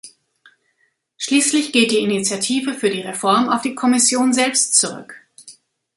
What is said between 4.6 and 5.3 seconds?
zurück.